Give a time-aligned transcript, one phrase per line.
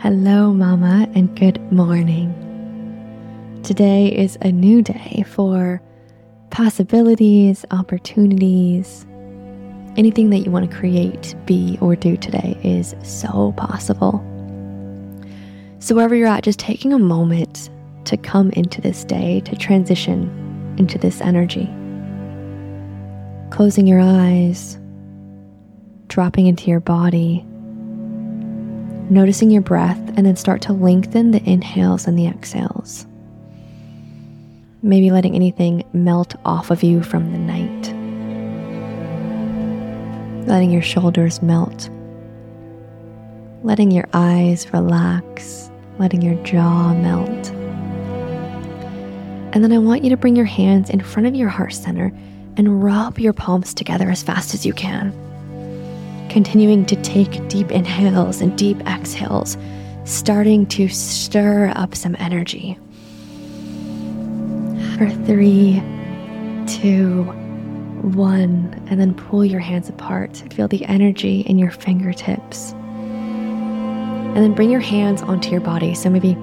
[0.00, 2.32] Hello, Mama, and good morning.
[3.64, 5.82] Today is a new day for
[6.50, 9.04] possibilities, opportunities.
[9.96, 14.24] Anything that you want to create, be, or do today is so possible.
[15.80, 17.68] So, wherever you're at, just taking a moment
[18.04, 21.68] to come into this day, to transition into this energy.
[23.50, 24.78] Closing your eyes,
[26.06, 27.44] dropping into your body
[29.10, 33.06] noticing your breath, and then start to lengthen the inhales and the exhales.
[34.82, 37.94] Maybe letting anything melt off of you from the night.
[40.46, 41.90] Letting your shoulders melt.
[43.62, 45.70] Letting your eyes relax.
[45.98, 47.50] Letting your jaw melt.
[49.52, 52.12] And then I want you to bring your hands in front of your heart center
[52.56, 55.12] and rub your palms together as fast as you can
[56.28, 59.56] continuing to take deep inhales and deep exhales,
[60.04, 62.78] starting to stir up some energy.
[64.96, 65.82] For three,
[66.66, 67.24] two,
[68.02, 70.42] one, and then pull your hands apart.
[70.52, 72.72] Feel the energy in your fingertips.
[72.72, 75.94] And then bring your hands onto your body.
[75.94, 76.34] So maybe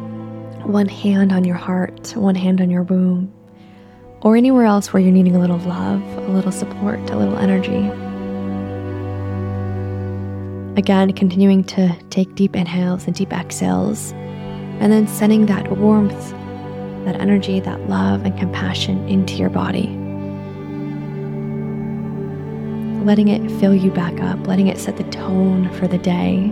[0.61, 3.31] one hand on your heart, one hand on your womb,
[4.21, 7.89] or anywhere else where you're needing a little love, a little support, a little energy.
[10.77, 16.31] Again, continuing to take deep inhales and deep exhales, and then sending that warmth,
[17.05, 19.87] that energy, that love and compassion into your body.
[23.05, 26.51] Letting it fill you back up, letting it set the tone for the day.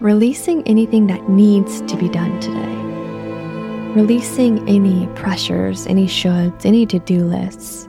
[0.00, 3.94] Releasing anything that needs to be done today.
[3.94, 7.88] Releasing any pressures, any shoulds, any to do lists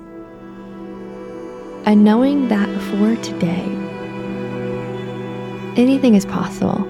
[1.85, 3.63] and knowing that for today,
[5.79, 6.87] anything is possible.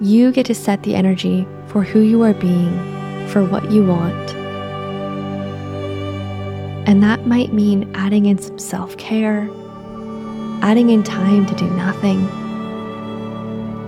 [0.00, 2.70] You get to set the energy for who you are being,
[3.28, 4.34] for what you want.
[6.86, 9.48] And that might mean adding in some self care,
[10.62, 12.26] adding in time to do nothing,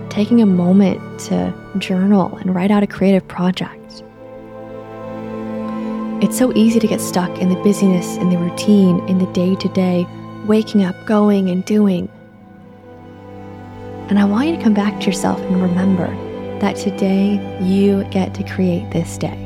[0.09, 4.03] taking a moment to journal and write out a creative project
[6.23, 9.55] it's so easy to get stuck in the busyness, in the routine, in the day
[9.55, 10.07] to day,
[10.45, 12.07] waking up, going, and doing.
[14.07, 16.07] And I want you to come back to yourself and remember
[16.61, 19.37] that today you get to create this day.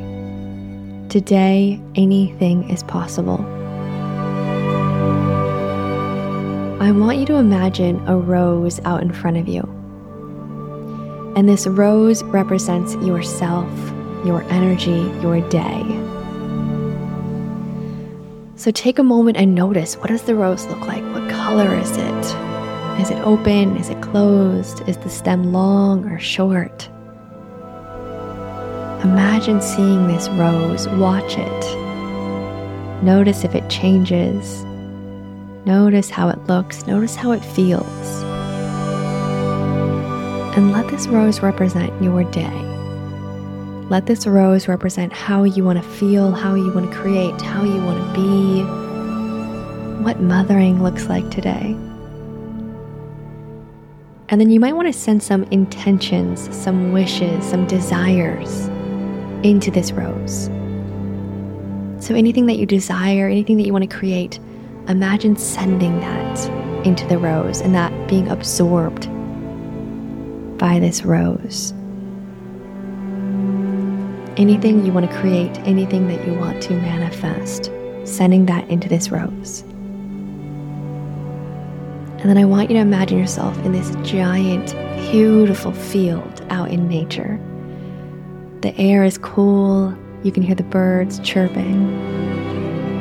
[1.08, 3.40] Today, anything is possible.
[6.80, 9.62] I want you to imagine a rose out in front of you.
[11.34, 13.68] And this rose represents yourself,
[14.24, 15.82] your energy, your day.
[18.58, 21.04] So take a moment and notice what does the rose look like?
[21.14, 23.00] What color is it?
[23.00, 23.76] Is it open?
[23.76, 24.80] Is it closed?
[24.88, 26.88] Is the stem long or short?
[29.04, 33.04] Imagine seeing this rose, watch it.
[33.04, 34.64] Notice if it changes.
[35.64, 37.84] Notice how it looks, notice how it feels.
[40.56, 42.77] And let this rose represent your day.
[43.90, 47.64] Let this rose represent how you want to feel, how you want to create, how
[47.64, 48.62] you want to be,
[50.04, 51.74] what mothering looks like today.
[54.28, 58.66] And then you might want to send some intentions, some wishes, some desires
[59.42, 60.50] into this rose.
[62.04, 64.38] So anything that you desire, anything that you want to create,
[64.86, 69.08] imagine sending that into the rose and that being absorbed
[70.58, 71.72] by this rose
[74.38, 77.72] anything you want to create, anything that you want to manifest,
[78.04, 79.62] sending that into this rose.
[82.20, 84.74] And then I want you to imagine yourself in this giant,
[85.10, 87.40] beautiful field out in nature.
[88.62, 91.86] The air is cool, you can hear the birds chirping,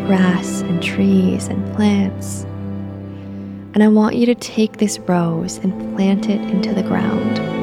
[0.07, 2.43] grass and trees and plants.
[3.73, 7.56] And I want you to take this rose and plant it into the ground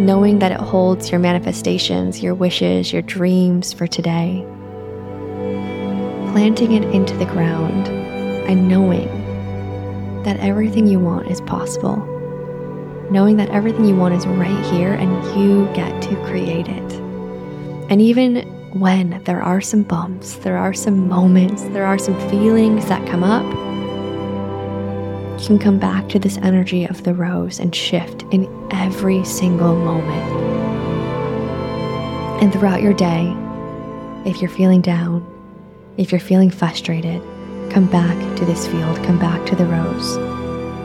[0.00, 4.42] knowing that it holds your manifestations, your wishes, your dreams for today.
[6.32, 7.86] Planting it into the ground
[8.48, 9.08] and knowing
[10.22, 11.96] that everything you want is possible.
[13.10, 16.92] Knowing that everything you want is right here and you get to create it.
[17.90, 18.36] And even
[18.72, 23.22] when there are some bumps, there are some moments, there are some feelings that come
[23.22, 23.44] up,
[25.46, 30.50] can come back to this energy of the rose and shift in every single moment.
[32.42, 33.34] And throughout your day,
[34.24, 35.26] if you're feeling down,
[35.96, 37.22] if you're feeling frustrated,
[37.70, 40.16] come back to this field, come back to the rose.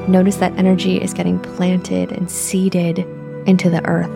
[0.08, 3.00] Notice that energy is getting planted and seeded
[3.48, 4.10] into the earth,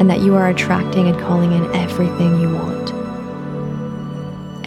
[0.00, 2.92] and that you are attracting and calling in everything you want.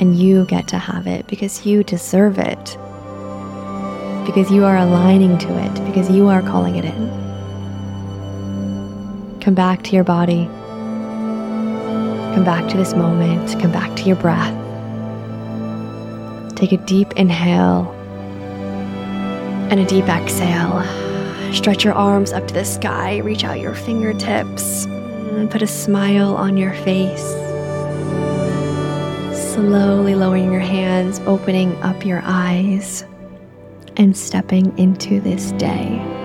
[0.01, 2.77] And you get to have it because you deserve it,
[4.25, 7.21] because you are aligning to it, because you are calling it in.
[9.41, 10.45] Come back to your body.
[12.35, 13.59] Come back to this moment.
[13.59, 14.55] Come back to your breath.
[16.55, 17.91] Take a deep inhale
[19.71, 20.83] and a deep exhale.
[21.53, 24.85] Stretch your arms up to the sky, reach out your fingertips,
[25.49, 27.35] put a smile on your face.
[29.53, 33.03] Slowly lowering your hands, opening up your eyes,
[33.97, 36.20] and stepping into this day.